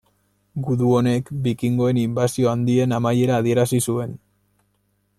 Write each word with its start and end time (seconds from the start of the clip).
Gudu 0.67 0.93
honek 0.99 1.29
bikingoen 1.47 1.99
inbasio 2.05 2.51
handien 2.55 2.99
amaiera 3.01 3.39
adierazi 3.43 3.83
zuen. 3.91 4.21